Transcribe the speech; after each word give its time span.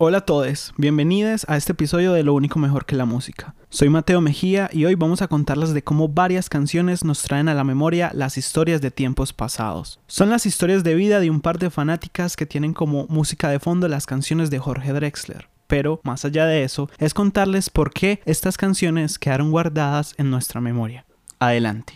Hola 0.00 0.18
a 0.18 0.20
todos, 0.20 0.72
bienvenidos 0.76 1.44
a 1.48 1.56
este 1.56 1.72
episodio 1.72 2.12
de 2.12 2.22
Lo 2.22 2.32
único 2.32 2.60
mejor 2.60 2.86
que 2.86 2.94
la 2.94 3.04
música. 3.04 3.56
Soy 3.68 3.88
Mateo 3.88 4.20
Mejía 4.20 4.70
y 4.72 4.84
hoy 4.84 4.94
vamos 4.94 5.22
a 5.22 5.26
contarles 5.26 5.74
de 5.74 5.82
cómo 5.82 6.06
varias 6.06 6.48
canciones 6.48 7.02
nos 7.02 7.20
traen 7.22 7.48
a 7.48 7.54
la 7.54 7.64
memoria 7.64 8.12
las 8.14 8.38
historias 8.38 8.80
de 8.80 8.92
tiempos 8.92 9.32
pasados. 9.32 9.98
Son 10.06 10.30
las 10.30 10.46
historias 10.46 10.84
de 10.84 10.94
vida 10.94 11.18
de 11.18 11.30
un 11.30 11.40
par 11.40 11.58
de 11.58 11.68
fanáticas 11.68 12.36
que 12.36 12.46
tienen 12.46 12.74
como 12.74 13.08
música 13.08 13.48
de 13.48 13.58
fondo 13.58 13.88
las 13.88 14.06
canciones 14.06 14.50
de 14.50 14.60
Jorge 14.60 14.92
Drexler. 14.92 15.48
Pero 15.66 16.00
más 16.04 16.24
allá 16.24 16.46
de 16.46 16.62
eso, 16.62 16.88
es 16.98 17.12
contarles 17.12 17.68
por 17.68 17.92
qué 17.92 18.20
estas 18.24 18.56
canciones 18.56 19.18
quedaron 19.18 19.50
guardadas 19.50 20.14
en 20.16 20.30
nuestra 20.30 20.60
memoria. 20.60 21.06
Adelante. 21.40 21.94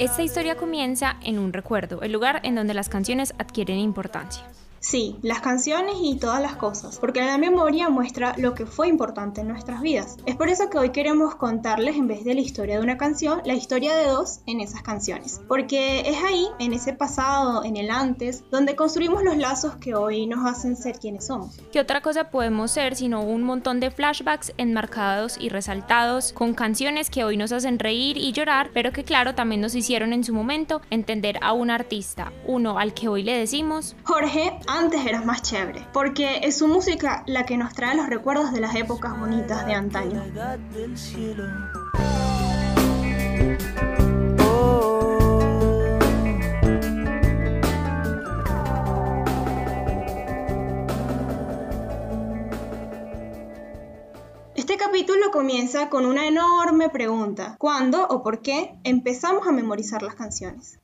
Esta 0.00 0.22
historia 0.22 0.56
comienza 0.56 1.18
en 1.22 1.38
un 1.38 1.52
recuerdo, 1.52 2.00
el 2.00 2.10
lugar 2.10 2.40
en 2.42 2.54
donde 2.54 2.72
las 2.72 2.88
canciones 2.88 3.34
adquieren 3.36 3.76
importancia. 3.76 4.42
Sí, 4.90 5.20
las 5.22 5.40
canciones 5.40 5.94
y 6.02 6.16
todas 6.16 6.42
las 6.42 6.56
cosas, 6.56 6.98
porque 6.98 7.20
la 7.20 7.38
memoria 7.38 7.90
muestra 7.90 8.34
lo 8.38 8.54
que 8.54 8.66
fue 8.66 8.88
importante 8.88 9.40
en 9.40 9.46
nuestras 9.46 9.82
vidas. 9.82 10.16
Es 10.26 10.34
por 10.34 10.48
eso 10.48 10.68
que 10.68 10.78
hoy 10.78 10.90
queremos 10.90 11.36
contarles, 11.36 11.94
en 11.94 12.08
vez 12.08 12.24
de 12.24 12.34
la 12.34 12.40
historia 12.40 12.74
de 12.74 12.82
una 12.82 12.98
canción, 12.98 13.40
la 13.44 13.54
historia 13.54 13.94
de 13.94 14.06
dos 14.06 14.40
en 14.46 14.58
esas 14.58 14.82
canciones. 14.82 15.40
Porque 15.46 16.00
es 16.00 16.20
ahí, 16.24 16.44
en 16.58 16.72
ese 16.72 16.92
pasado, 16.92 17.62
en 17.62 17.76
el 17.76 17.88
antes, 17.88 18.42
donde 18.50 18.74
construimos 18.74 19.22
los 19.22 19.36
lazos 19.36 19.76
que 19.76 19.94
hoy 19.94 20.26
nos 20.26 20.44
hacen 20.44 20.74
ser 20.74 20.98
quienes 20.98 21.28
somos. 21.28 21.60
¿Qué 21.70 21.78
otra 21.78 22.00
cosa 22.00 22.30
podemos 22.30 22.72
ser 22.72 22.96
sino 22.96 23.22
un 23.22 23.44
montón 23.44 23.78
de 23.78 23.92
flashbacks 23.92 24.52
enmarcados 24.56 25.38
y 25.40 25.50
resaltados 25.50 26.32
con 26.32 26.52
canciones 26.52 27.10
que 27.10 27.22
hoy 27.22 27.36
nos 27.36 27.52
hacen 27.52 27.78
reír 27.78 28.16
y 28.16 28.32
llorar, 28.32 28.70
pero 28.74 28.90
que 28.90 29.04
claro 29.04 29.36
también 29.36 29.60
nos 29.60 29.76
hicieron 29.76 30.12
en 30.12 30.24
su 30.24 30.34
momento 30.34 30.80
entender 30.90 31.38
a 31.42 31.52
un 31.52 31.70
artista, 31.70 32.32
uno 32.44 32.76
al 32.76 32.92
que 32.92 33.06
hoy 33.06 33.22
le 33.22 33.38
decimos 33.38 33.94
Jorge 34.02 34.58
antes 34.80 35.04
eras 35.04 35.26
más 35.26 35.42
chévere, 35.42 35.86
porque 35.92 36.40
es 36.42 36.56
su 36.56 36.66
música 36.66 37.22
la 37.26 37.44
que 37.44 37.58
nos 37.58 37.74
trae 37.74 37.94
los 37.94 38.08
recuerdos 38.08 38.50
de 38.50 38.60
las 38.60 38.74
épocas 38.74 39.18
bonitas 39.18 39.66
de 39.66 39.74
antaño. 39.74 40.24
Este 54.54 54.78
capítulo 54.78 55.30
comienza 55.30 55.90
con 55.90 56.06
una 56.06 56.26
enorme 56.26 56.88
pregunta. 56.88 57.56
¿Cuándo 57.58 58.06
o 58.08 58.22
por 58.22 58.40
qué 58.40 58.78
empezamos 58.84 59.46
a 59.46 59.52
memorizar 59.52 60.02
las 60.02 60.14
canciones? 60.14 60.80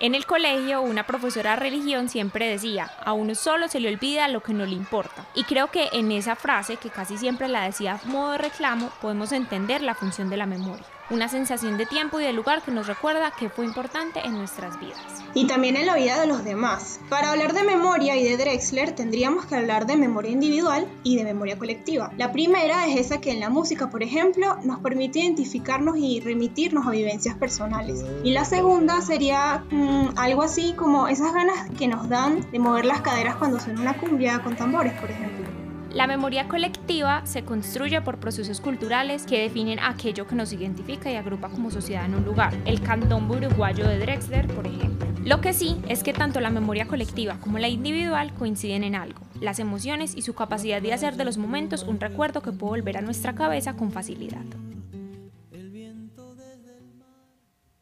En 0.00 0.14
el 0.14 0.24
colegio, 0.24 0.80
una 0.80 1.06
profesora 1.06 1.50
de 1.50 1.56
religión 1.56 2.08
siempre 2.08 2.48
decía, 2.48 2.90
a 3.04 3.12
uno 3.12 3.34
solo 3.34 3.68
se 3.68 3.80
le 3.80 3.90
olvida 3.90 4.28
lo 4.28 4.42
que 4.42 4.54
no 4.54 4.64
le 4.64 4.74
importa. 4.74 5.26
Y 5.34 5.44
creo 5.44 5.70
que 5.70 5.90
en 5.92 6.10
esa 6.10 6.36
frase, 6.36 6.78
que 6.78 6.88
casi 6.88 7.18
siempre 7.18 7.48
la 7.48 7.64
decía 7.64 8.00
modo 8.04 8.32
de 8.32 8.38
reclamo, 8.38 8.90
podemos 9.02 9.30
entender 9.32 9.82
la 9.82 9.94
función 9.94 10.30
de 10.30 10.38
la 10.38 10.46
memoria 10.46 10.86
una 11.10 11.28
sensación 11.28 11.76
de 11.76 11.86
tiempo 11.86 12.20
y 12.20 12.24
de 12.24 12.32
lugar 12.32 12.62
que 12.62 12.70
nos 12.70 12.86
recuerda 12.86 13.32
que 13.32 13.48
fue 13.48 13.64
importante 13.64 14.20
en 14.24 14.32
nuestras 14.34 14.78
vidas. 14.78 15.00
Y 15.34 15.46
también 15.46 15.76
en 15.76 15.86
la 15.86 15.96
vida 15.96 16.20
de 16.20 16.26
los 16.26 16.44
demás. 16.44 17.00
Para 17.08 17.30
hablar 17.30 17.52
de 17.52 17.64
memoria 17.64 18.16
y 18.16 18.24
de 18.24 18.36
Drexler 18.36 18.92
tendríamos 18.94 19.46
que 19.46 19.56
hablar 19.56 19.86
de 19.86 19.96
memoria 19.96 20.30
individual 20.30 20.86
y 21.02 21.16
de 21.16 21.24
memoria 21.24 21.58
colectiva. 21.58 22.12
La 22.16 22.32
primera 22.32 22.86
es 22.86 22.98
esa 22.98 23.20
que 23.20 23.32
en 23.32 23.40
la 23.40 23.50
música, 23.50 23.90
por 23.90 24.02
ejemplo, 24.02 24.56
nos 24.64 24.78
permite 24.80 25.20
identificarnos 25.20 25.96
y 25.98 26.20
remitirnos 26.20 26.86
a 26.86 26.90
vivencias 26.90 27.36
personales. 27.36 28.04
Y 28.22 28.30
la 28.30 28.44
segunda 28.44 29.00
sería 29.02 29.64
mm, 29.70 30.10
algo 30.16 30.42
así 30.42 30.74
como 30.74 31.08
esas 31.08 31.32
ganas 31.32 31.68
que 31.78 31.88
nos 31.88 32.08
dan 32.08 32.48
de 32.50 32.58
mover 32.58 32.84
las 32.84 33.00
caderas 33.00 33.36
cuando 33.36 33.58
suena 33.58 33.80
una 33.80 33.98
cumbia 33.98 34.40
con 34.42 34.56
tambores, 34.56 34.92
por 35.00 35.10
ejemplo. 35.10 35.49
La 35.92 36.06
memoria 36.06 36.46
colectiva 36.46 37.26
se 37.26 37.44
construye 37.44 38.00
por 38.00 38.18
procesos 38.20 38.60
culturales 38.60 39.24
que 39.24 39.42
definen 39.42 39.80
aquello 39.80 40.24
que 40.24 40.36
nos 40.36 40.52
identifica 40.52 41.10
y 41.10 41.16
agrupa 41.16 41.48
como 41.48 41.72
sociedad 41.72 42.04
en 42.04 42.14
un 42.14 42.24
lugar. 42.24 42.54
El 42.64 42.80
cantón 42.80 43.28
uruguayo 43.28 43.88
de 43.88 43.98
Drexler, 43.98 44.46
por 44.46 44.68
ejemplo. 44.68 45.08
Lo 45.24 45.40
que 45.40 45.52
sí 45.52 45.82
es 45.88 46.04
que 46.04 46.12
tanto 46.12 46.38
la 46.40 46.50
memoria 46.50 46.86
colectiva 46.86 47.38
como 47.40 47.58
la 47.58 47.66
individual 47.66 48.32
coinciden 48.34 48.84
en 48.84 48.94
algo, 48.94 49.20
las 49.40 49.58
emociones 49.58 50.16
y 50.16 50.22
su 50.22 50.32
capacidad 50.34 50.80
de 50.80 50.92
hacer 50.92 51.16
de 51.16 51.24
los 51.24 51.38
momentos 51.38 51.82
un 51.82 51.98
recuerdo 51.98 52.40
que 52.40 52.52
puede 52.52 52.80
volver 52.80 52.96
a 52.96 53.02
nuestra 53.02 53.34
cabeza 53.34 53.74
con 53.74 53.90
facilidad. 53.90 54.44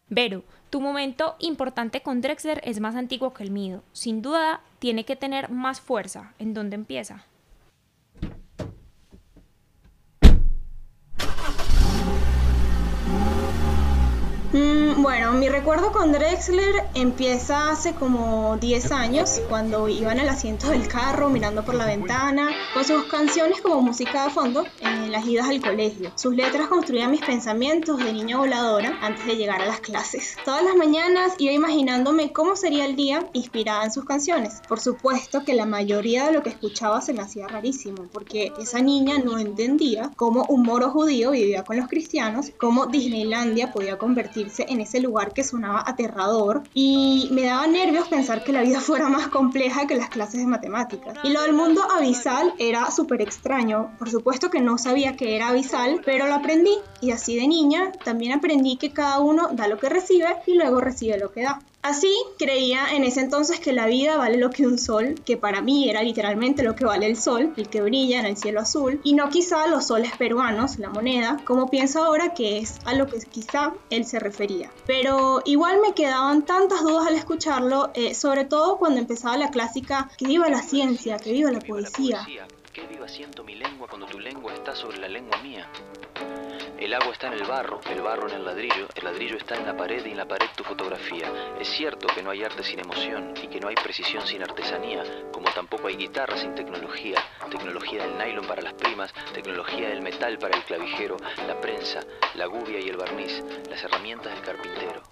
Vero, 0.09 0.45
tu 0.71 0.81
momento 0.81 1.37
importante 1.41 2.01
con 2.01 2.23
Drexler 2.23 2.63
es 2.65 2.81
más 2.81 2.97
antiguo 2.97 3.35
que 3.35 3.43
el 3.43 3.51
mío. 3.51 3.83
Sin 3.93 4.23
duda, 4.23 4.63
tiene 4.79 5.05
que 5.05 5.15
tener 5.15 5.51
más 5.51 5.83
fuerza. 5.83 6.33
¿En 6.39 6.55
dónde 6.55 6.77
empieza? 6.77 7.27
Bueno, 15.09 15.33
mi 15.33 15.49
recuerdo 15.49 15.91
con 15.91 16.13
Drexler 16.13 16.85
empieza 16.93 17.71
hace 17.71 17.95
como 17.95 18.59
10 18.61 18.93
años, 18.93 19.41
cuando 19.49 19.89
iba 19.89 20.13
en 20.13 20.19
el 20.19 20.29
asiento 20.29 20.69
del 20.69 20.87
carro 20.87 21.31
mirando 21.31 21.65
por 21.65 21.77
la 21.77 21.87
ventana, 21.87 22.51
con 22.75 22.85
sus 22.85 23.05
canciones 23.05 23.63
como 23.63 23.81
música 23.81 24.25
de 24.25 24.31
fondo 24.31 24.67
en 24.81 25.11
las 25.11 25.27
idas 25.27 25.49
al 25.49 25.63
colegio. 25.63 26.13
Sus 26.15 26.35
letras 26.35 26.69
construían 26.69 27.11
mis 27.11 27.23
pensamientos 27.23 27.97
de 27.97 28.13
niña 28.13 28.37
voladora 28.37 28.99
antes 29.01 29.25
de 29.25 29.37
llegar 29.37 29.63
a 29.63 29.65
las 29.65 29.81
clases. 29.81 30.37
Todas 30.45 30.63
las 30.63 30.77
mañanas 30.77 31.33
iba 31.39 31.53
imaginándome 31.53 32.31
cómo 32.31 32.55
sería 32.55 32.85
el 32.85 32.95
día 32.95 33.31
inspirada 33.33 33.85
en 33.85 33.93
sus 33.93 34.05
canciones. 34.05 34.61
Por 34.69 34.79
supuesto 34.79 35.43
que 35.43 35.55
la 35.55 35.65
mayoría 35.65 36.27
de 36.27 36.33
lo 36.33 36.43
que 36.43 36.51
escuchaba 36.51 37.01
se 37.01 37.15
me 37.15 37.23
hacía 37.23 37.49
rarísimo, 37.49 38.09
porque 38.13 38.53
esa 38.61 38.83
niña 38.83 39.17
no 39.25 39.39
entendía 39.39 40.11
cómo 40.17 40.45
un 40.51 40.65
moro 40.65 40.91
judío 40.91 41.31
vivía 41.31 41.65
con 41.65 41.79
los 41.79 41.89
cristianos, 41.89 42.53
cómo 42.59 42.85
Disneylandia 42.85 43.73
podía 43.73 43.97
convertir 43.97 44.53
en 44.59 44.83
ese 44.83 44.98
lugar 45.01 45.33
que 45.33 45.45
sonaba 45.45 45.83
aterrador 45.87 46.63
y 46.75 47.29
me 47.33 47.45
daba 47.45 47.67
nervios 47.67 48.09
pensar 48.09 48.45
que 48.45 48.53
la 48.53 48.63
vida 48.63 48.81
fuera 48.89 49.09
más 49.09 49.29
compleja 49.29 49.87
que 49.87 49.97
las 49.97 50.09
clases 50.09 50.41
de 50.41 50.47
matemáticas. 50.47 51.19
Y 51.23 51.31
lo 51.31 51.43
del 51.43 51.53
mundo 51.53 51.83
abisal 51.91 52.55
era 52.59 52.91
súper 52.91 53.23
extraño. 53.23 53.91
Por 53.99 54.11
supuesto 54.11 54.51
que 54.51 54.61
no 54.61 54.79
sabía 54.79 55.17
que 55.17 55.37
era 55.37 55.49
abisal, 55.49 56.01
pero 56.05 56.27
lo 56.27 56.35
aprendí 56.35 56.77
y 57.01 57.11
así 57.11 57.37
de 57.37 57.47
niña 57.47 57.93
también 58.05 58.33
aprendí 58.33 58.77
que 58.77 58.93
cada 58.93 59.21
uno 59.21 59.49
da 59.53 59.69
lo 59.69 59.79
que 59.79 59.89
recibe 59.89 60.37
y 60.47 60.55
luego 60.55 60.81
recibe 60.81 61.19
lo 61.19 61.33
que 61.33 61.43
da. 61.43 61.61
Así 61.89 62.15
creía 62.39 62.95
en 62.95 63.03
ese 63.03 63.21
entonces 63.21 63.61
que 63.61 63.73
la 63.73 63.87
vida 63.87 64.19
vale 64.19 64.37
lo 64.37 64.51
que 64.51 64.67
un 64.67 64.77
sol, 64.77 65.15
que 65.25 65.39
para 65.39 65.63
mí 65.63 65.89
era 65.89 66.03
literalmente 66.03 66.63
lo 66.63 66.75
que 66.75 66.85
vale 66.85 67.07
el 67.07 67.17
sol, 67.17 67.55
el 67.57 67.71
que 67.71 67.81
brilla 67.81 68.21
en 68.21 68.27
el 68.27 68.37
cielo 68.37 68.61
azul, 68.61 69.01
y 69.05 69.15
no 69.15 69.31
quizá 69.31 69.67
los 69.69 69.87
soles 69.87 70.15
peruanos, 70.15 70.79
la 70.79 70.91
moneda, 70.91 71.39
como 71.47 71.71
pienso 71.71 72.05
ahora 72.05 72.35
que 72.35 72.59
es 72.59 72.75
a 72.85 72.93
lo 72.93 73.07
que 73.07 73.19
quizá 73.21 73.73
él 73.89 74.05
se 74.05 74.19
refería. 74.19 74.71
Pero 74.87 75.41
igual 75.47 75.81
me 75.81 75.95
quedaban 75.95 76.45
tantas 76.45 76.83
dudas 76.83 77.07
al 77.07 77.15
escucharlo, 77.15 77.91
eh, 77.95 78.15
sobre 78.15 78.45
todo 78.45 78.77
cuando 78.77 79.01
empezaba 79.01 79.39
la 79.39 79.51
clásica 79.51 80.11
que 80.19 80.27
viva 80.27 80.51
la 80.51 80.61
ciencia, 80.61 81.17
que 81.17 81.33
viva 81.33 81.51
la 81.51 81.61
poesía. 81.61 82.27
Que 82.71 82.87
viva 82.87 83.09
siento 83.09 83.43
mi 83.45 83.55
lengua 83.55 83.89
cuando 83.89 84.07
tu 84.07 84.21
lengua 84.21 84.53
está 84.53 84.77
sobre 84.77 84.99
la 84.99 85.09
lengua 85.09 85.39
mía. 85.39 85.67
El 86.79 86.95
agua 86.95 87.11
está 87.11 87.27
en 87.27 87.33
el 87.33 87.45
barro, 87.45 87.81
el 87.91 88.01
barro 88.03 88.29
en 88.29 88.37
el 88.37 88.45
ladrillo, 88.45 88.87
el 88.95 89.05
ladrillo 89.05 89.37
está 89.37 89.57
en 89.57 89.67
la 89.67 89.77
pared 89.77 90.07
y 90.07 90.11
en 90.11 90.17
la 90.17 90.29
pared 90.29 90.47
tu 90.55 90.63
fotografía. 90.63 91.57
Es 91.59 91.67
cierto 91.69 92.07
que 92.07 92.23
no 92.23 92.31
hay 92.31 92.45
arte 92.45 92.63
sin 92.63 92.79
emoción 92.79 93.35
y 93.43 93.49
que 93.49 93.59
no 93.59 93.67
hay 93.67 93.75
precisión 93.75 94.25
sin 94.25 94.43
artesanía, 94.43 95.03
como 95.33 95.51
tampoco 95.51 95.89
hay 95.89 95.97
guitarra 95.97 96.37
sin 96.37 96.55
tecnología, 96.55 97.17
tecnología 97.51 98.07
del 98.07 98.17
nylon 98.17 98.47
para 98.47 98.63
las 98.63 98.75
primas, 98.75 99.13
tecnología 99.35 99.89
del 99.89 100.03
metal 100.03 100.39
para 100.39 100.57
el 100.57 100.63
clavijero, 100.63 101.17
la 101.49 101.61
prensa, 101.61 101.99
la 102.37 102.47
gubia 102.47 102.79
y 102.79 102.89
el 102.89 102.97
barniz, 102.97 103.43
las 103.69 103.83
herramientas 103.83 104.33
del 104.33 104.43
carpintero. 104.45 105.03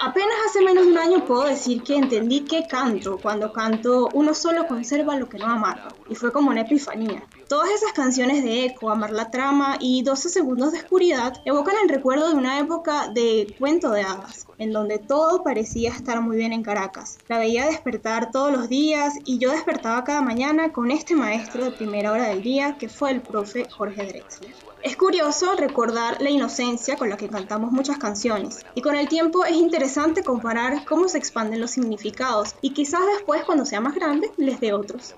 Apenas 0.00 0.36
hace 0.48 0.62
menos 0.62 0.86
de 0.86 0.92
un 0.92 0.98
año 0.98 1.24
puedo 1.24 1.44
decir 1.44 1.82
que 1.82 1.96
entendí 1.96 2.40
que 2.40 2.66
canto. 2.68 3.18
Cuando 3.18 3.52
canto, 3.52 4.10
uno 4.12 4.32
solo 4.32 4.66
conserva 4.66 5.16
lo 5.16 5.28
que 5.28 5.38
no 5.38 5.46
amarga. 5.46 5.88
Y 6.08 6.14
fue 6.14 6.32
como 6.32 6.50
una 6.50 6.62
epifanía. 6.62 7.22
Todas 7.52 7.68
esas 7.68 7.92
canciones 7.92 8.42
de 8.42 8.64
Eco, 8.64 8.88
Amar 8.88 9.10
la 9.10 9.30
Trama 9.30 9.76
y 9.78 10.02
12 10.04 10.30
Segundos 10.30 10.72
de 10.72 10.78
Oscuridad 10.78 11.34
evocan 11.44 11.74
el 11.82 11.90
recuerdo 11.90 12.28
de 12.28 12.34
una 12.34 12.58
época 12.58 13.08
de 13.08 13.54
cuento 13.58 13.90
de 13.90 14.00
hadas, 14.00 14.46
en 14.56 14.72
donde 14.72 14.96
todo 14.96 15.42
parecía 15.42 15.90
estar 15.90 16.22
muy 16.22 16.38
bien 16.38 16.54
en 16.54 16.62
Caracas. 16.62 17.18
La 17.28 17.36
veía 17.36 17.66
despertar 17.66 18.30
todos 18.30 18.50
los 18.50 18.70
días 18.70 19.16
y 19.26 19.36
yo 19.36 19.50
despertaba 19.50 20.02
cada 20.02 20.22
mañana 20.22 20.72
con 20.72 20.90
este 20.90 21.14
maestro 21.14 21.64
de 21.64 21.72
primera 21.72 22.12
hora 22.12 22.28
del 22.28 22.42
día 22.42 22.78
que 22.78 22.88
fue 22.88 23.10
el 23.10 23.20
profe 23.20 23.68
Jorge 23.68 24.06
Drexler. 24.06 24.54
Es 24.82 24.96
curioso 24.96 25.54
recordar 25.54 26.22
la 26.22 26.30
inocencia 26.30 26.96
con 26.96 27.10
la 27.10 27.18
que 27.18 27.28
cantamos 27.28 27.70
muchas 27.70 27.98
canciones 27.98 28.64
y 28.74 28.80
con 28.80 28.96
el 28.96 29.08
tiempo 29.08 29.44
es 29.44 29.56
interesante 29.56 30.24
comparar 30.24 30.86
cómo 30.86 31.06
se 31.06 31.18
expanden 31.18 31.60
los 31.60 31.72
significados 31.72 32.54
y 32.62 32.72
quizás 32.72 33.02
después 33.14 33.44
cuando 33.44 33.66
sea 33.66 33.82
más 33.82 33.94
grande 33.94 34.30
les 34.38 34.58
dé 34.58 34.72
otros. 34.72 35.14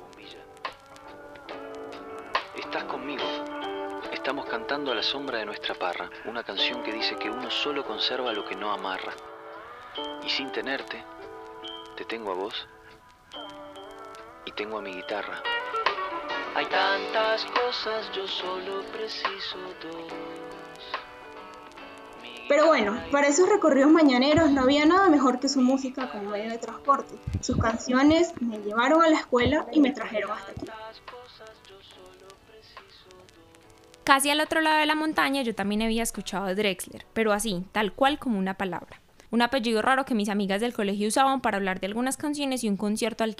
Cantando 4.65 4.93
a 4.93 4.95
la 4.95 5.03
sombra 5.03 5.37
de 5.37 5.45
nuestra 5.45 5.75
parra, 5.75 6.09
una 6.25 6.43
canción 6.43 6.83
que 6.83 6.91
dice 6.91 7.17
que 7.17 7.29
uno 7.29 7.51
solo 7.51 7.85
conserva 7.85 8.33
lo 8.33 8.47
que 8.47 8.57
no 8.57 8.73
amarra. 8.73 9.13
Y 10.25 10.31
sin 10.31 10.51
tenerte, 10.53 11.05
te 11.99 12.07
tengo 12.07 12.33
a 12.33 12.35
vos 12.35 12.67
y 14.47 14.53
tengo 14.53 14.79
a 14.79 14.81
mi 14.81 14.95
guitarra. 14.95 15.43
Hay 16.55 16.65
tantas 16.65 17.45
cosas, 17.45 18.11
yo 18.17 18.27
solo 18.27 18.81
preciso 18.91 19.59
dos. 19.83 20.13
Pero 22.49 22.67
bueno, 22.67 22.99
para 23.13 23.27
esos 23.27 23.47
recorridos 23.47 23.91
mañaneros 23.91 24.51
no 24.51 24.63
había 24.63 24.87
nada 24.87 25.11
mejor 25.11 25.41
que 25.41 25.51
su 25.51 25.61
música 25.61 26.11
como 26.11 26.31
medio 26.31 26.51
de 26.51 26.57
transporte. 26.57 27.17
Sus 27.43 27.59
canciones 27.59 28.33
me 28.41 28.57
llevaron 28.61 29.05
a 29.05 29.09
la 29.09 29.17
escuela 29.17 29.67
y 29.73 29.81
me 29.81 29.93
trajeron 29.93 30.31
hasta 30.31 30.53
aquí. 30.53 30.84
Casi 34.05 34.29
al 34.29 34.41
otro 34.41 34.61
lado 34.61 34.79
de 34.79 34.87
la 34.87 34.95
montaña 34.95 35.41
yo 35.41 35.55
también 35.55 35.81
había 35.81 36.03
escuchado 36.03 36.55
Drexler, 36.55 37.07
pero 37.15 37.33
así, 37.33 37.65
tal 37.73 37.93
cual 37.93 38.19
como 38.19 38.39
una 38.39 38.53
palabra 38.55 39.01
un 39.35 39.43
apellido 39.43 39.83
raro 39.83 40.05
que 40.05 40.15
mis 40.15 40.29
amigas 40.29 40.61
del 40.61 40.73
colegio 40.73 41.09
usaban 41.09 41.41
para 41.41 41.57
hablar 41.57 41.81
de 41.81 41.89
algunas 41.89 42.17
canciones 42.17 42.63
y 42.63 42.69
un 42.69 42.77
concierto 42.77 43.25
al. 43.25 43.35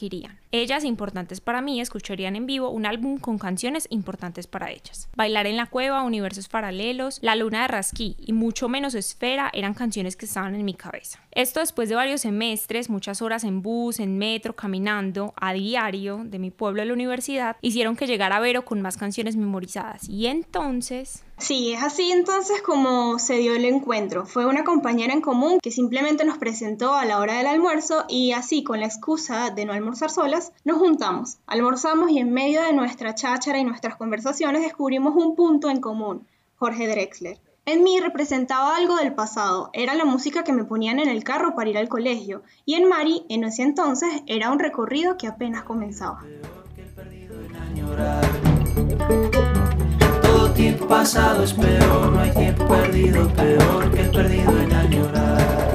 Ellas, 0.51 0.85
importantes 0.85 1.41
para 1.41 1.63
mí, 1.63 1.81
escucharían 1.81 2.35
en 2.35 2.47
vivo 2.47 2.69
un 2.69 2.85
álbum 2.85 3.19
con 3.19 3.39
canciones 3.39 3.87
importantes 3.91 4.49
para 4.49 4.73
ellas. 4.73 5.09
Bailar 5.15 5.47
en 5.47 5.57
la 5.57 5.67
cueva, 5.67 6.03
Universos 6.03 6.49
Paralelos, 6.49 7.21
La 7.23 7.37
Luna 7.37 7.63
de 7.63 7.69
Rasquí 7.69 8.17
y 8.19 8.33
mucho 8.33 8.69
menos 8.69 8.95
Esfera 8.95 9.51
eran 9.55 9.73
canciones 9.73 10.17
que 10.17 10.27
estaban 10.27 10.57
en 10.57 10.65
mi 10.65 10.75
cabeza. 10.75 11.21
Esto 11.31 11.61
después 11.61 11.89
de 11.89 11.95
varios 11.95 12.23
semestres, 12.23 12.91
muchas 12.91 13.23
horas 13.23 13.45
en 13.45 13.63
bus, 13.63 14.01
en 14.01 14.19
metro, 14.19 14.57
caminando, 14.57 15.33
a 15.37 15.53
diario, 15.53 16.23
de 16.25 16.39
mi 16.39 16.51
pueblo 16.51 16.83
a 16.83 16.85
la 16.85 16.93
universidad, 16.93 17.57
hicieron 17.61 17.95
que 17.97 18.07
llegara 18.07 18.41
Vero 18.41 18.65
con 18.65 18.83
más 18.83 18.97
canciones 18.97 19.37
memorizadas. 19.37 20.09
Y 20.09 20.27
entonces... 20.27 21.25
Sí, 21.37 21.73
es 21.73 21.83
así 21.83 22.13
entonces 22.13 22.63
como 22.63 23.19
se 23.19 23.35
dio 23.35 23.55
el 23.55 23.65
encuentro. 23.65 24.25
Fue 24.25 24.47
una 24.47 24.63
compañera 24.63 25.13
en 25.13 25.21
común 25.21 25.59
que 25.61 25.73
simplemente 25.73 26.25
nos 26.25 26.39
presentó 26.39 26.95
a 26.95 27.05
la 27.05 27.19
hora 27.19 27.39
del 27.39 27.49
almuerzo 27.49 28.05
y 28.09 28.33
así 28.33 28.63
con 28.63 28.81
la 28.81 28.87
excusa 28.87 29.51
de 29.51 29.65
no 29.65 29.73
almorzar 29.73 30.11
solas, 30.11 30.53
nos 30.65 30.79
juntamos, 30.79 31.39
almorzamos 31.47 32.11
y 32.11 32.19
en 32.19 32.33
medio 32.33 32.63
de 32.63 32.73
nuestra 32.73 33.15
cháchara 33.15 33.59
y 33.59 33.65
nuestras 33.65 33.97
conversaciones 33.97 34.63
descubrimos 34.63 35.15
un 35.17 35.35
punto 35.35 35.71
en 35.71 35.81
común, 35.81 36.27
Jorge 36.57 36.87
Drexler. 36.87 37.39
En 37.67 37.83
mí 37.83 37.99
representaba 37.99 38.77
algo 38.77 38.97
del 38.97 39.15
pasado, 39.15 39.71
era 39.73 39.95
la 39.95 40.05
música 40.05 40.45
que 40.45 40.53
me 40.53 40.65
ponían 40.65 40.99
en 40.99 41.09
el 41.09 41.25
carro 41.25 41.55
para 41.55 41.71
ir 41.71 41.79
al 41.79 41.89
colegio, 41.89 42.43
y 42.67 42.75
en 42.75 42.89
Mari, 42.89 43.25
en 43.31 43.43
ese 43.45 43.63
entonces, 43.63 44.23
era 44.27 44.51
un 44.51 44.59
recorrido 44.59 45.17
que 45.17 45.27
apenas 45.27 45.65
comenzaba. 45.65 46.21
Pasado 50.89 51.45
es 51.45 51.53
peor, 51.53 52.13
no 52.13 52.21
hay 52.21 52.31
tiempo 52.31 52.67
perdido, 52.67 53.29
peor 53.29 53.91
que 53.91 54.01
el 54.01 54.11
perdido 54.11 54.59
en 54.61 54.73
añorar. 54.73 55.74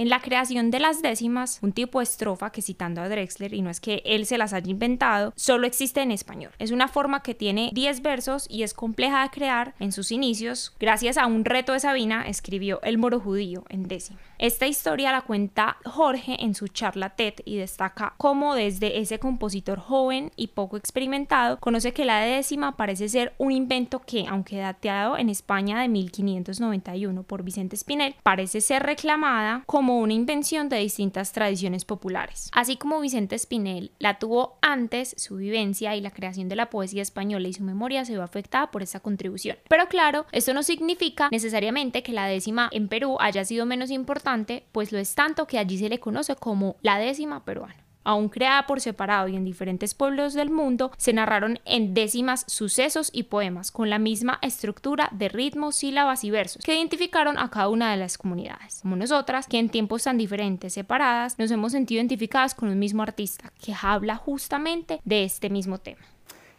En 0.00 0.08
la 0.08 0.22
creación 0.22 0.70
de 0.70 0.80
las 0.80 1.02
décimas, 1.02 1.58
un 1.60 1.72
tipo 1.72 1.98
de 1.98 2.04
estrofa 2.04 2.48
que 2.52 2.62
citando 2.62 3.02
a 3.02 3.08
Drexler, 3.10 3.52
y 3.52 3.60
no 3.60 3.68
es 3.68 3.80
que 3.80 4.00
él 4.06 4.24
se 4.24 4.38
las 4.38 4.54
haya 4.54 4.70
inventado, 4.70 5.34
solo 5.36 5.66
existe 5.66 6.00
en 6.00 6.10
español. 6.10 6.52
Es 6.58 6.70
una 6.70 6.88
forma 6.88 7.22
que 7.22 7.34
tiene 7.34 7.68
10 7.74 8.00
versos 8.00 8.46
y 8.48 8.62
es 8.62 8.72
compleja 8.72 9.22
de 9.22 9.28
crear 9.28 9.74
en 9.78 9.92
sus 9.92 10.10
inicios. 10.10 10.74
Gracias 10.80 11.18
a 11.18 11.26
un 11.26 11.44
reto 11.44 11.74
de 11.74 11.80
Sabina, 11.80 12.26
escribió 12.26 12.80
El 12.80 12.96
Moro 12.96 13.20
Judío 13.20 13.64
en 13.68 13.88
décima. 13.88 14.18
Esta 14.38 14.66
historia 14.66 15.12
la 15.12 15.20
cuenta 15.20 15.76
Jorge 15.84 16.42
en 16.42 16.54
su 16.54 16.68
charla 16.68 17.10
TED 17.10 17.34
y 17.44 17.58
destaca 17.58 18.14
cómo 18.16 18.54
desde 18.54 19.00
ese 19.00 19.18
compositor 19.18 19.78
joven 19.78 20.32
y 20.34 20.46
poco 20.46 20.78
experimentado 20.78 21.58
conoce 21.60 21.92
que 21.92 22.06
la 22.06 22.20
décima 22.20 22.74
parece 22.78 23.10
ser 23.10 23.34
un 23.36 23.52
invento 23.52 23.98
que, 23.98 24.24
aunque 24.26 24.56
dateado 24.56 25.18
en 25.18 25.28
España 25.28 25.82
de 25.82 25.88
1591 25.88 27.22
por 27.24 27.42
Vicente 27.42 27.76
Espinel, 27.76 28.14
parece 28.22 28.62
ser 28.62 28.82
reclamada 28.82 29.62
como 29.66 29.89
una 29.98 30.12
invención 30.12 30.68
de 30.68 30.78
distintas 30.78 31.32
tradiciones 31.32 31.84
populares. 31.84 32.50
Así 32.52 32.76
como 32.76 33.00
Vicente 33.00 33.34
Espinel 33.36 33.92
la 33.98 34.18
tuvo 34.18 34.58
antes, 34.62 35.14
su 35.16 35.36
vivencia 35.36 35.96
y 35.96 36.00
la 36.00 36.10
creación 36.10 36.48
de 36.48 36.56
la 36.56 36.70
poesía 36.70 37.02
española 37.02 37.48
y 37.48 37.52
su 37.52 37.62
memoria 37.62 38.04
se 38.04 38.12
vio 38.12 38.22
afectada 38.22 38.70
por 38.70 38.82
esa 38.82 39.00
contribución. 39.00 39.56
Pero 39.68 39.88
claro, 39.88 40.26
esto 40.32 40.54
no 40.54 40.62
significa 40.62 41.28
necesariamente 41.30 42.02
que 42.02 42.12
la 42.12 42.26
décima 42.26 42.68
en 42.72 42.88
Perú 42.88 43.16
haya 43.20 43.44
sido 43.44 43.66
menos 43.66 43.90
importante 43.90 44.64
pues 44.72 44.92
lo 44.92 44.98
es 44.98 45.14
tanto 45.14 45.46
que 45.46 45.58
allí 45.58 45.78
se 45.78 45.88
le 45.88 46.00
conoce 46.00 46.36
como 46.36 46.76
la 46.82 46.98
décima 46.98 47.44
peruana. 47.44 47.76
Aún 48.02 48.30
creada 48.30 48.66
por 48.66 48.80
separado 48.80 49.28
y 49.28 49.36
en 49.36 49.44
diferentes 49.44 49.94
pueblos 49.94 50.32
del 50.32 50.50
mundo, 50.50 50.90
se 50.96 51.12
narraron 51.12 51.58
en 51.66 51.92
décimas 51.92 52.44
sucesos 52.48 53.10
y 53.12 53.24
poemas 53.24 53.70
con 53.70 53.90
la 53.90 53.98
misma 53.98 54.38
estructura 54.40 55.08
de 55.12 55.28
ritmos, 55.28 55.76
sílabas 55.76 56.24
y 56.24 56.30
versos 56.30 56.64
que 56.64 56.74
identificaron 56.74 57.38
a 57.38 57.50
cada 57.50 57.68
una 57.68 57.90
de 57.90 57.98
las 57.98 58.16
comunidades. 58.16 58.80
Como 58.82 58.96
nosotras, 58.96 59.46
que 59.46 59.58
en 59.58 59.68
tiempos 59.68 60.04
tan 60.04 60.16
diferentes, 60.16 60.72
separadas, 60.72 61.38
nos 61.38 61.50
hemos 61.50 61.72
sentido 61.72 61.98
identificadas 61.98 62.54
con 62.54 62.70
un 62.70 62.78
mismo 62.78 63.02
artista 63.02 63.52
que 63.62 63.74
habla 63.80 64.16
justamente 64.16 65.00
de 65.04 65.24
este 65.24 65.50
mismo 65.50 65.78
tema. 65.78 66.00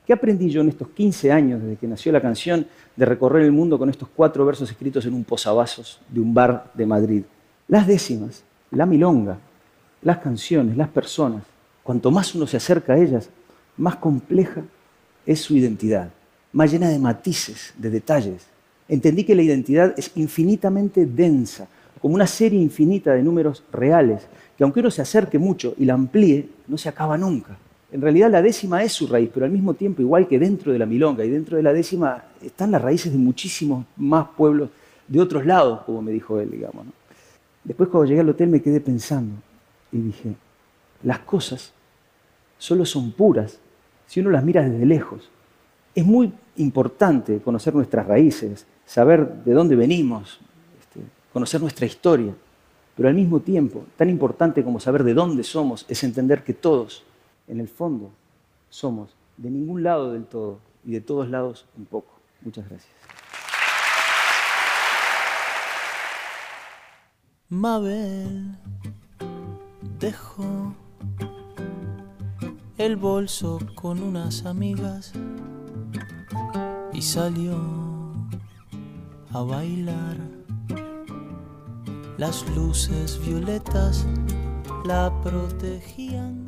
¿Qué 0.05 0.13
aprendí 0.13 0.49
yo 0.49 0.61
en 0.61 0.69
estos 0.69 0.89
15 0.89 1.31
años 1.31 1.61
desde 1.61 1.77
que 1.77 1.87
nació 1.87 2.11
la 2.11 2.21
canción 2.21 2.67
de 2.95 3.05
recorrer 3.05 3.43
el 3.43 3.51
mundo 3.51 3.79
con 3.79 3.89
estos 3.89 4.09
cuatro 4.15 4.45
versos 4.45 4.69
escritos 4.69 5.05
en 5.05 5.13
un 5.13 5.23
posavasos 5.23 5.99
de 6.09 6.19
un 6.19 6.33
bar 6.33 6.71
de 6.73 6.85
Madrid? 6.85 7.23
Las 7.67 7.87
décimas, 7.87 8.43
la 8.71 8.85
milonga, 8.85 9.39
las 10.01 10.17
canciones, 10.17 10.77
las 10.77 10.89
personas, 10.89 11.43
cuanto 11.83 12.11
más 12.11 12.33
uno 12.33 12.47
se 12.47 12.57
acerca 12.57 12.93
a 12.93 12.97
ellas, 12.97 13.29
más 13.77 13.95
compleja 13.97 14.61
es 15.25 15.41
su 15.41 15.55
identidad, 15.55 16.09
más 16.51 16.71
llena 16.71 16.89
de 16.89 16.99
matices, 16.99 17.73
de 17.77 17.89
detalles. 17.89 18.47
Entendí 18.87 19.23
que 19.23 19.35
la 19.35 19.43
identidad 19.43 19.93
es 19.97 20.11
infinitamente 20.15 21.05
densa, 21.05 21.67
como 22.01 22.15
una 22.15 22.27
serie 22.27 22.59
infinita 22.59 23.13
de 23.13 23.21
números 23.21 23.63
reales, 23.71 24.27
que 24.57 24.63
aunque 24.63 24.79
uno 24.79 24.89
se 24.89 25.03
acerque 25.03 25.37
mucho 25.37 25.75
y 25.77 25.85
la 25.85 25.93
amplíe, 25.93 26.49
no 26.67 26.77
se 26.77 26.89
acaba 26.89 27.17
nunca. 27.17 27.57
En 27.91 28.01
realidad 28.01 28.31
la 28.31 28.41
décima 28.41 28.83
es 28.83 28.93
su 28.93 29.05
raíz, 29.05 29.29
pero 29.31 29.45
al 29.45 29.51
mismo 29.51 29.75
tiempo, 29.75 30.01
igual 30.01 30.27
que 30.27 30.39
dentro 30.39 30.71
de 30.71 30.79
la 30.79 30.85
milonga 30.85 31.23
y 31.23 31.29
dentro 31.29 31.57
de 31.57 31.63
la 31.63 31.73
décima, 31.73 32.23
están 32.41 32.71
las 32.71 32.81
raíces 32.81 33.11
de 33.11 33.19
muchísimos 33.19 33.85
más 33.97 34.27
pueblos 34.35 34.69
de 35.07 35.19
otros 35.19 35.45
lados, 35.45 35.81
como 35.85 36.01
me 36.01 36.11
dijo 36.11 36.39
él, 36.39 36.49
digamos. 36.49 36.87
Después 37.63 37.89
cuando 37.89 38.09
llegué 38.09 38.21
al 38.21 38.29
hotel 38.29 38.49
me 38.49 38.61
quedé 38.61 38.81
pensando 38.81 39.33
y 39.91 39.97
dije, 39.99 40.35
las 41.03 41.19
cosas 41.19 41.73
solo 42.57 42.85
son 42.85 43.11
puras 43.11 43.59
si 44.07 44.19
uno 44.19 44.29
las 44.29 44.43
mira 44.43 44.67
desde 44.67 44.85
lejos. 44.85 45.29
Es 45.95 46.05
muy 46.05 46.33
importante 46.57 47.39
conocer 47.41 47.73
nuestras 47.73 48.05
raíces, 48.05 48.65
saber 48.85 49.43
de 49.43 49.53
dónde 49.53 49.75
venimos, 49.75 50.39
este, 50.79 51.01
conocer 51.33 51.61
nuestra 51.61 51.85
historia, 51.85 52.33
pero 52.95 53.09
al 53.09 53.15
mismo 53.15 53.39
tiempo, 53.39 53.85
tan 53.97 54.09
importante 54.09 54.63
como 54.63 54.79
saber 54.79 55.03
de 55.03 55.13
dónde 55.13 55.43
somos, 55.43 55.85
es 55.87 56.03
entender 56.03 56.43
que 56.43 56.53
todos, 56.53 57.03
en 57.47 57.59
el 57.59 57.67
fondo, 57.67 58.11
somos 58.69 59.15
de 59.37 59.49
ningún 59.49 59.83
lado 59.83 60.13
del 60.13 60.25
todo 60.25 60.59
y 60.85 60.91
de 60.91 61.01
todos 61.01 61.29
lados 61.29 61.65
un 61.77 61.85
poco. 61.85 62.19
Muchas 62.41 62.67
gracias. 62.69 62.91
Mabel 67.49 68.55
dejó 69.99 70.73
el 72.77 72.95
bolso 72.95 73.59
con 73.75 74.01
unas 74.01 74.45
amigas 74.45 75.13
y 76.93 77.01
salió 77.01 77.57
a 79.31 79.41
bailar. 79.41 80.17
Las 82.17 82.47
luces 82.55 83.19
violetas 83.25 84.05
la 84.85 85.11
protegían. 85.21 86.40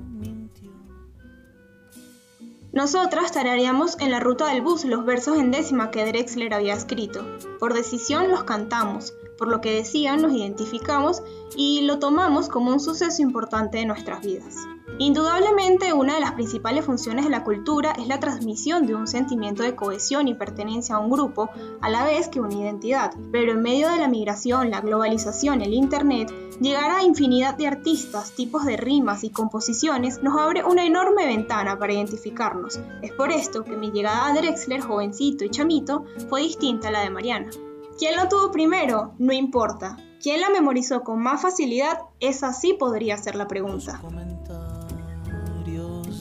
Nosotras 2.73 3.31
tarareamos 3.31 3.97
en 3.99 4.09
la 4.09 4.19
ruta 4.19 4.47
del 4.47 4.63
bus 4.63 4.83
los 4.83 5.05
versos 5.05 5.37
en 5.37 5.51
décima 5.51 5.91
que 5.91 6.05
Drexler 6.05 6.55
había 6.55 6.73
escrito. 6.73 7.23
Por 7.59 7.75
decisión 7.75 8.31
los 8.31 8.45
cantamos, 8.45 9.13
por 9.37 9.47
lo 9.47 9.61
que 9.61 9.75
decían 9.75 10.23
nos 10.23 10.33
identificamos 10.33 11.21
y 11.55 11.81
lo 11.81 11.99
tomamos 11.99 12.49
como 12.49 12.71
un 12.71 12.79
suceso 12.79 13.21
importante 13.21 13.77
de 13.77 13.85
nuestras 13.85 14.21
vidas. 14.21 14.55
Indudablemente, 14.99 15.91
una 15.91 16.13
de 16.15 16.19
las 16.19 16.33
principales 16.33 16.85
funciones 16.85 17.25
de 17.25 17.31
la 17.31 17.43
cultura 17.43 17.93
es 17.97 18.07
la 18.07 18.19
transmisión 18.19 18.85
de 18.85 18.93
un 18.93 19.07
sentimiento 19.07 19.63
de 19.63 19.75
cohesión 19.75 20.27
y 20.27 20.35
pertenencia 20.35 20.95
a 20.95 20.99
un 20.99 21.09
grupo, 21.09 21.49
a 21.81 21.89
la 21.89 22.05
vez 22.05 22.27
que 22.27 22.39
una 22.39 22.53
identidad. 22.53 23.11
Pero 23.31 23.53
en 23.53 23.63
medio 23.63 23.89
de 23.89 23.97
la 23.97 24.07
migración, 24.07 24.69
la 24.69 24.81
globalización, 24.81 25.61
el 25.61 25.73
Internet, 25.73 26.31
llegar 26.61 26.91
a 26.91 27.03
infinidad 27.03 27.55
de 27.55 27.67
artistas, 27.67 28.33
tipos 28.33 28.65
de 28.65 28.77
rimas 28.77 29.23
y 29.23 29.31
composiciones 29.31 30.21
nos 30.21 30.39
abre 30.39 30.63
una 30.63 30.85
enorme 30.85 31.25
ventana 31.25 31.79
para 31.79 31.93
identificarnos. 31.93 32.79
Es 33.01 33.11
por 33.13 33.31
esto 33.31 33.63
que 33.63 33.75
mi 33.75 33.89
llegada 33.91 34.27
a 34.27 34.33
Drexler, 34.33 34.81
jovencito 34.81 35.43
y 35.43 35.49
chamito, 35.49 36.05
fue 36.29 36.41
distinta 36.41 36.89
a 36.89 36.91
la 36.91 37.01
de 37.01 37.09
Mariana. 37.09 37.49
¿Quién 37.97 38.15
lo 38.15 38.27
tuvo 38.29 38.51
primero? 38.51 39.15
No 39.17 39.33
importa. 39.33 39.97
¿Quién 40.21 40.39
la 40.39 40.49
memorizó 40.49 41.01
con 41.01 41.21
más 41.21 41.41
facilidad? 41.41 41.99
Esa 42.19 42.53
sí 42.53 42.75
podría 42.79 43.17
ser 43.17 43.35
la 43.35 43.47
pregunta 43.47 43.99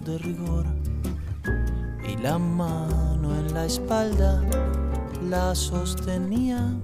de 0.05 0.19
rigor 0.19 0.67
y 2.09 2.17
la 2.23 2.39
mano 2.39 3.39
en 3.39 3.55
la 3.55 3.67
espalda 3.67 4.43
la 5.29 5.55
sostenía 5.55 6.77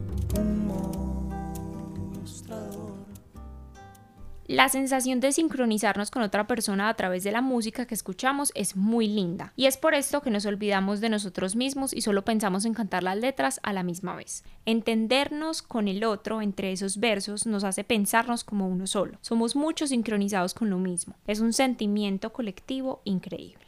La 4.49 4.71
sensación 4.71 5.21
de 5.21 5.31
sincronizarnos 5.31 6.11
con 6.11 6.23
otra 6.23 6.47
persona 6.47 6.89
a 6.89 6.95
través 6.95 7.23
de 7.23 7.33
la 7.33 7.43
música 7.43 7.85
que 7.85 7.95
escuchamos 7.95 8.51
es 8.55 8.77
muy 8.77 9.07
linda, 9.07 9.53
y 9.57 9.67
es 9.67 9.77
por 9.77 9.93
esto 9.93 10.23
que 10.23 10.31
nos 10.31 10.47
olvidamos 10.47 11.03
de 11.03 11.11
nosotros 11.11 11.55
mismos 11.55 11.93
y 11.93 12.01
solo 12.01 12.25
pensamos 12.25 12.65
en 12.65 12.73
cantar 12.73 13.03
las 13.03 13.19
letras 13.19 13.61
a 13.63 13.75
la 13.75 13.83
misma 13.83 14.17
vez. 14.17 14.45
Entendernos 14.65 15.61
con 15.61 15.87
el 15.87 16.03
otro 16.03 16.41
entre 16.41 16.73
esos 16.73 16.99
versos 16.99 17.47
nos 17.47 17.63
hace 17.63 17.85
pensarnos 17.85 18.43
como 18.43 18.69
uno 18.69 18.87
solo. 18.87 19.19
Somos 19.21 19.55
muchos 19.55 19.91
sincronizados 19.91 20.55
con 20.55 20.71
lo 20.71 20.79
mismo. 20.79 21.15
Es 21.27 21.41
un 21.41 21.53
sentimiento 21.53 22.33
colectivo 22.33 23.03
increíble. 23.05 23.68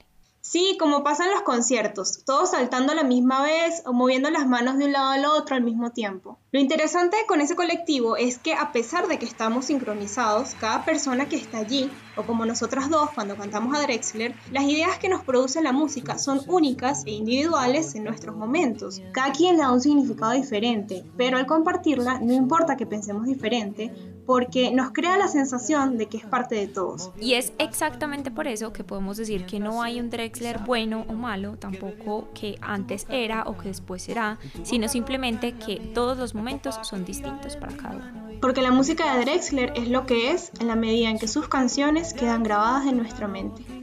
Sí, 0.51 0.77
como 0.81 1.05
pasa 1.05 1.27
en 1.27 1.31
los 1.31 1.43
conciertos, 1.43 2.25
todos 2.25 2.51
saltando 2.51 2.91
a 2.91 2.97
la 2.97 3.05
misma 3.05 3.41
vez 3.41 3.85
o 3.87 3.93
moviendo 3.93 4.31
las 4.31 4.49
manos 4.49 4.79
de 4.79 4.87
un 4.87 4.93
lado 4.93 5.11
al 5.11 5.25
otro 5.25 5.55
al 5.55 5.63
mismo 5.63 5.93
tiempo. 5.93 6.41
Lo 6.51 6.59
interesante 6.59 7.17
con 7.29 7.41
ese 7.41 7.55
colectivo 7.55 8.17
es 8.17 8.41
que 8.41 8.55
a 8.55 8.73
pesar 8.73 9.07
de 9.07 9.21
que 9.21 9.27
estamos 9.27 9.67
sincronizados, 9.67 10.57
cada 10.57 10.85
persona 10.85 11.29
que 11.29 11.37
está 11.37 11.59
allí, 11.59 11.89
o 12.17 12.25
como 12.25 12.47
nosotras 12.47 12.91
dos 12.91 13.11
cuando 13.15 13.37
cantamos 13.37 13.79
a 13.79 13.83
Drexler, 13.83 14.35
las 14.51 14.65
ideas 14.65 14.99
que 14.99 15.09
nos 15.09 15.23
produce 15.23 15.63
la 15.63 15.71
música 15.71 16.19
son 16.19 16.41
únicas 16.49 17.05
e 17.07 17.13
individuales 17.13 17.95
en 17.95 18.03
nuestros 18.03 18.35
momentos. 18.35 19.01
Cada 19.13 19.31
quien 19.31 19.57
le 19.57 19.63
da 19.63 19.71
un 19.71 19.81
significado 19.81 20.33
diferente, 20.33 21.05
pero 21.17 21.37
al 21.39 21.47
compartirla 21.47 22.19
no 22.19 22.33
importa 22.33 22.77
que 22.77 22.87
pensemos 22.87 23.27
diferente, 23.27 23.95
porque 24.31 24.71
nos 24.71 24.93
crea 24.93 25.17
la 25.17 25.27
sensación 25.27 25.99
de 25.99 26.07
que 26.07 26.19
es 26.19 26.25
parte 26.25 26.55
de 26.55 26.69
todos. 26.69 27.11
Y 27.21 27.35
es 27.35 27.53
exactamente 27.59 28.31
por 28.31 28.47
eso 28.47 28.73
que 28.73 28.85
podemos 28.85 29.17
decir 29.17 29.45
que 29.45 29.59
no 29.59 29.83
hay 29.83 29.99
un 29.99 30.09
Drexler 30.09 30.61
bueno 30.61 31.05
o 31.09 31.15
malo, 31.15 31.57
tampoco 31.57 32.29
que 32.33 32.57
antes 32.61 33.09
era 33.11 33.43
o 33.43 33.59
que 33.59 33.67
después 33.67 34.03
será, 34.03 34.39
sino 34.63 34.87
simplemente 34.87 35.55
que 35.55 35.81
todos 35.95 36.17
los 36.17 36.37
momentos 36.37 36.79
son 36.83 37.05
distintos 37.05 37.57
para 37.57 37.77
cada 37.77 37.97
uno. 37.97 38.29
Porque 38.41 38.63
la 38.63 38.71
música 38.71 39.17
de 39.17 39.25
Drexler 39.25 39.73
es 39.75 39.89
lo 39.89 40.07
que 40.07 40.31
es 40.31 40.53
en 40.61 40.69
la 40.69 40.77
medida 40.77 41.11
en 41.11 41.19
que 41.19 41.27
sus 41.27 41.49
canciones 41.49 42.15
quedan 42.15 42.45
grabadas 42.45 42.87
en 42.87 42.99
nuestra 42.99 43.27
mente 43.27 43.80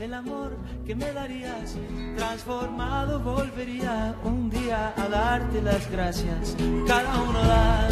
el 0.00 0.14
amor 0.14 0.56
que 0.86 0.94
me 0.94 1.12
darías, 1.12 1.74
transformado 2.16 3.18
volvería 3.20 4.14
un 4.22 4.48
día 4.48 4.92
a 4.96 5.08
darte 5.08 5.60
las 5.60 5.90
gracias. 5.90 6.56
Cada 6.86 7.20
uno 7.20 7.40
da 7.40 7.88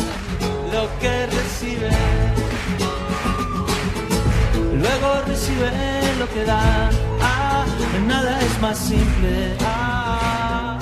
lo 0.73 1.01
que 1.01 1.27
recibe, 1.27 1.91
luego 4.83 5.23
recibe 5.27 5.71
lo 6.19 6.29
que 6.33 6.45
da. 6.45 6.91
Ah, 7.21 7.65
nada 8.07 8.41
es 8.41 8.61
más 8.61 8.79
simple. 8.79 9.57
Ah, 9.61 10.79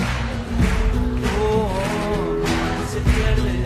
oh, 1.43 1.71
se 2.93 3.01
pierde, 3.01 3.65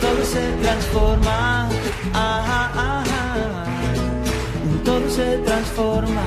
todo 0.00 0.24
se 0.24 0.52
transforma. 0.62 1.68
Ah, 2.12 2.72
ah, 2.74 2.94
todo 4.84 5.08
se 5.10 5.38
transforma. 5.38 6.22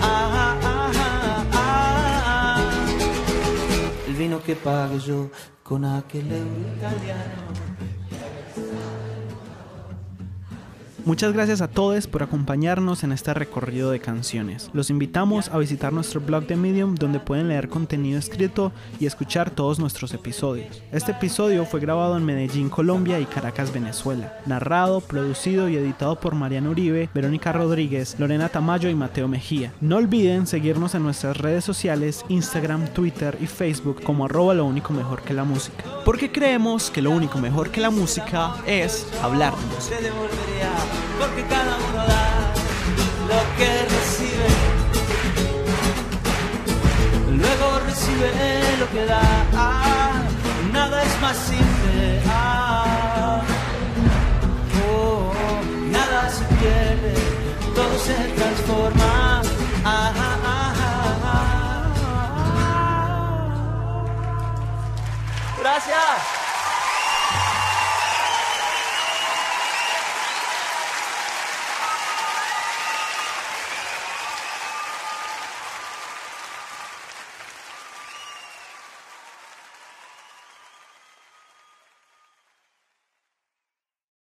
Ah, 0.00 0.56
ah, 0.62 0.90
ah, 1.52 2.60
El 4.06 4.14
vino 4.14 4.42
que 4.42 4.56
pague 4.56 4.98
yo 5.00 5.30
con 5.62 5.84
aquel 5.84 6.26
italiano. 6.26 7.69
Muchas 11.10 11.32
gracias 11.32 11.60
a 11.60 11.66
todos 11.66 12.06
por 12.06 12.22
acompañarnos 12.22 13.02
en 13.02 13.10
este 13.10 13.34
recorrido 13.34 13.90
de 13.90 13.98
canciones. 13.98 14.70
Los 14.72 14.90
invitamos 14.90 15.48
a 15.48 15.58
visitar 15.58 15.92
nuestro 15.92 16.20
blog 16.20 16.46
de 16.46 16.54
Medium 16.54 16.94
donde 16.94 17.18
pueden 17.18 17.48
leer 17.48 17.68
contenido 17.68 18.16
escrito 18.16 18.70
y 19.00 19.06
escuchar 19.06 19.50
todos 19.50 19.80
nuestros 19.80 20.14
episodios. 20.14 20.84
Este 20.92 21.10
episodio 21.10 21.66
fue 21.66 21.80
grabado 21.80 22.16
en 22.16 22.24
Medellín, 22.24 22.68
Colombia 22.68 23.18
y 23.18 23.24
Caracas, 23.24 23.72
Venezuela. 23.72 24.38
Narrado, 24.46 25.00
producido 25.00 25.68
y 25.68 25.74
editado 25.74 26.20
por 26.20 26.36
Mariano 26.36 26.70
Uribe, 26.70 27.10
Verónica 27.12 27.50
Rodríguez, 27.50 28.14
Lorena 28.20 28.48
Tamayo 28.48 28.88
y 28.88 28.94
Mateo 28.94 29.26
Mejía. 29.26 29.72
No 29.80 29.96
olviden 29.96 30.46
seguirnos 30.46 30.94
en 30.94 31.02
nuestras 31.02 31.36
redes 31.38 31.64
sociales, 31.64 32.24
Instagram, 32.28 32.86
Twitter 32.86 33.36
y 33.40 33.48
Facebook 33.48 34.00
como 34.04 34.26
arroba 34.26 34.54
lo 34.54 34.64
único 34.64 34.92
mejor 34.92 35.22
que 35.22 35.34
la 35.34 35.42
música. 35.42 35.82
Porque 36.04 36.30
creemos 36.30 36.88
que 36.88 37.02
lo 37.02 37.10
único 37.10 37.40
mejor 37.40 37.72
que 37.72 37.80
la 37.80 37.90
música 37.90 38.54
es 38.64 39.08
hablarnos 39.20 39.90
porque 41.18 41.42
cada 41.46 41.76
uno 41.88 42.02
da 42.12 42.24
lo 43.30 43.40
que 43.56 43.70
recibe. 43.96 44.48
Luego 47.40 47.66
recibe 47.86 48.30
lo 48.80 48.90
que 48.90 49.04
da, 49.06 49.22
ah, 49.54 50.22
nada 50.72 51.02
es 51.02 51.20
más 51.20 51.36
simple. 51.36 52.22
Ah, 52.28 53.42
oh, 54.88 55.32
nada 55.90 56.30
se 56.30 56.44
pierde, 56.56 57.14
todo 57.74 57.94
se 57.98 58.16
transforma. 58.38 59.42
Ah, 59.84 60.19